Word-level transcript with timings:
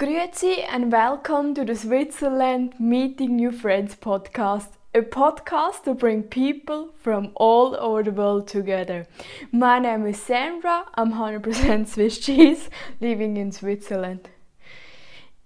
Grüezi 0.00 0.64
and 0.66 0.90
welcome 0.90 1.54
to 1.54 1.62
the 1.62 1.76
Switzerland 1.76 2.72
Meeting 2.80 3.36
New 3.36 3.52
Friends 3.52 3.94
podcast, 3.94 4.68
a 4.94 5.02
podcast 5.02 5.84
to 5.84 5.92
bring 5.92 6.22
people 6.22 6.94
from 7.02 7.32
all 7.34 7.76
over 7.76 8.02
the 8.04 8.10
world 8.10 8.48
together. 8.48 9.06
My 9.52 9.78
name 9.78 10.06
is 10.06 10.18
Sandra, 10.18 10.86
I'm 10.94 11.12
100% 11.12 11.86
Swiss 11.92 12.18
cheese, 12.18 12.70
living 12.98 13.36
in 13.36 13.52
Switzerland. 13.52 14.30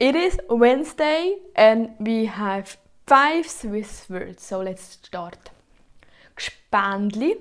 It 0.00 0.16
is 0.16 0.40
Wednesday 0.48 1.36
and 1.54 1.90
we 2.00 2.24
have 2.24 2.78
five 3.06 3.46
Swiss 3.50 4.08
words, 4.08 4.42
so 4.42 4.60
let's 4.60 4.82
start. 4.82 5.50
Gspendli, 6.38 7.34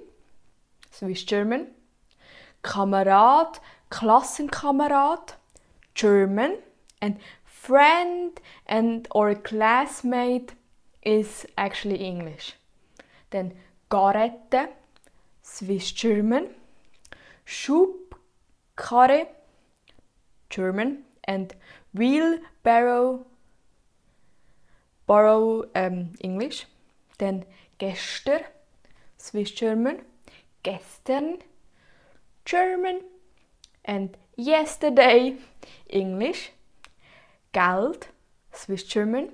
Swiss 0.91 1.23
German. 1.23 1.67
Kamerad, 2.65 3.59
Klassenkamerad, 3.89 5.35
German 5.95 6.57
and 7.01 7.17
friend 7.45 8.39
and 8.65 9.07
or 9.11 9.35
classmate 9.35 10.53
is 11.01 11.45
actually 11.57 11.97
English. 11.97 12.53
Then 13.29 13.53
Garette, 13.89 14.73
Swiss 15.41 15.91
German, 15.91 16.49
Schubkarre, 17.45 19.27
German, 20.49 21.03
and 21.23 21.53
wheelbarrow, 21.93 23.25
borrow 25.05 25.63
um, 25.75 26.11
English. 26.19 26.65
Then 27.17 27.45
Gester, 27.79 28.45
Swiss 29.17 29.51
German, 29.51 30.01
gestern, 30.63 31.39
German, 32.45 33.01
and 33.85 34.17
yesterday, 34.35 35.37
English. 35.89 36.51
Geld, 37.57 38.09
Swiss 38.53 38.83
German, 38.83 39.31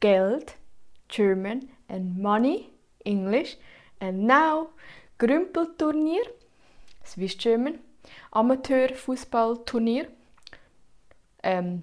Geld, 0.00 0.56
German, 1.08 1.70
and 1.88 2.18
money, 2.18 2.68
English. 3.06 3.56
And 3.98 4.26
now 4.26 4.68
Grümpelturnier, 5.18 6.26
Swiss 7.02 7.34
German, 7.34 7.78
Amateurfußballturnier, 8.34 10.08
um, 11.42 11.82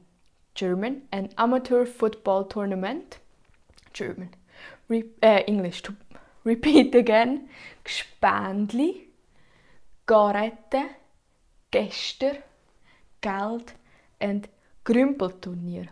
German, 0.54 1.02
and 1.12 1.34
Amateur 1.40 1.86
Football 1.86 2.44
Tournament, 2.44 3.18
German. 3.94 4.30
Re 4.88 5.06
uh, 5.24 5.42
English. 5.48 5.82
To 5.82 5.96
repeat 6.44 6.94
again, 6.94 7.50
Gspendli, 7.84 9.08
Garette, 10.06 10.98
Gester, 11.72 12.44
Geld, 13.22 13.74
and 14.22 14.48
Grümpelturnier. 14.88 15.90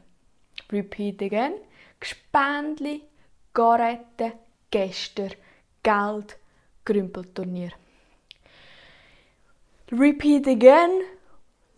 Repeat 0.71 1.21
again. 1.21 1.59
Gspendli, 1.99 3.01
Garette, 3.53 4.31
Gester, 4.71 5.31
Geld, 5.83 6.37
Grümpelturnier. 6.85 7.73
Repeat 9.91 10.47
again. 10.47 11.03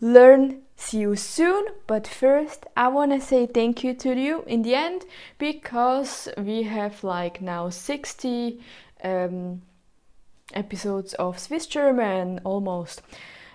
Learn. 0.00 0.62
See 0.76 1.00
you 1.00 1.16
soon. 1.16 1.64
But 1.88 2.06
first, 2.06 2.66
I 2.76 2.86
want 2.86 3.10
to 3.10 3.20
say 3.20 3.46
thank 3.46 3.82
you 3.82 3.94
to 3.94 4.14
you 4.14 4.44
in 4.46 4.62
the 4.62 4.76
end 4.76 5.04
because 5.38 6.28
we 6.38 6.62
have 6.62 7.02
like 7.02 7.42
now 7.42 7.68
60 7.68 8.60
um, 9.02 9.62
episodes 10.54 11.14
of 11.14 11.40
Swiss 11.40 11.66
German 11.66 12.40
almost. 12.44 13.02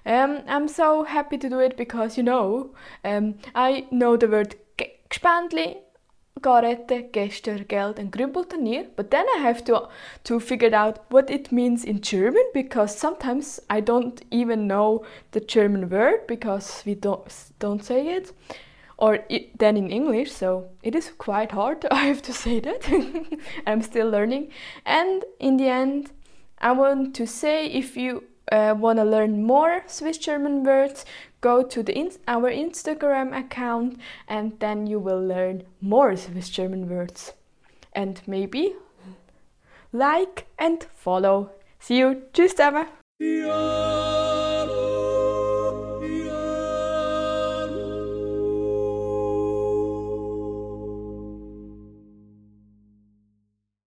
Um, 0.06 0.42
I'm 0.48 0.68
so 0.68 1.04
happy 1.04 1.38
to 1.38 1.50
do 1.50 1.60
it 1.60 1.78
because 1.78 2.18
you 2.18 2.24
know, 2.24 2.74
um, 3.04 3.36
I 3.56 3.88
know 3.92 4.18
the 4.18 4.28
word 4.28 4.56
Gspendli, 5.10 5.78
Garette, 6.42 7.12
Gester, 7.14 7.64
Geld, 7.64 8.00
and 8.00 8.12
Grümpelturnier, 8.12 8.88
but 8.96 9.12
then 9.12 9.26
I 9.36 9.40
have 9.40 9.64
to 9.66 9.88
to 10.26 10.40
figure 10.40 10.76
out 10.76 11.06
what 11.10 11.30
it 11.30 11.52
means 11.52 11.86
in 11.86 12.02
German 12.02 12.44
because 12.54 12.98
sometimes 12.98 13.60
I 13.70 13.80
don't 13.80 14.22
even 14.32 14.68
know 14.68 15.06
the 15.32 15.40
German 15.40 15.90
word 15.90 16.28
because 16.28 16.84
we 16.86 16.96
don't 16.96 17.34
don't 17.60 17.84
say 17.84 18.08
it, 18.18 18.34
or 18.98 19.20
it, 19.30 19.58
then 19.60 19.78
in 19.78 19.90
English. 19.90 20.32
So 20.32 20.70
it 20.82 20.96
is 20.96 21.12
quite 21.18 21.52
hard. 21.52 21.86
I 21.92 22.06
have 22.06 22.22
to 22.24 22.34
say 22.34 22.60
that. 22.60 22.90
I'm 23.68 23.82
still 23.82 24.10
learning, 24.10 24.52
and 24.86 25.24
in 25.40 25.58
the 25.58 25.70
end, 25.70 26.12
I 26.60 26.72
want 26.74 27.16
to 27.16 27.28
say 27.28 27.68
if 27.68 27.96
you 27.96 28.24
uh, 28.52 28.76
want 28.78 29.00
to 29.00 29.06
learn 29.06 29.44
more 29.44 29.84
Swiss 29.88 30.18
German 30.18 30.64
words, 30.64 31.06
go 31.42 31.64
to 31.64 31.84
the 31.84 31.98
in 31.98 32.12
our 32.28 32.52
Instagram 32.52 33.38
account 33.38 34.00
and 34.28 34.60
then 34.60 34.88
you 34.88 35.00
will 35.00 35.22
learn 35.22 35.64
more 35.82 36.16
Swiss 36.16 36.50
German 36.50 36.90
words. 36.90 37.34
And 37.94 38.22
maybe 38.28 38.76
like 39.92 40.48
and 40.58 40.86
follow. 40.96 41.52
See 41.80 41.98
you. 41.98 42.24
Tschüss 42.34 42.56
zusammen. 42.56 42.88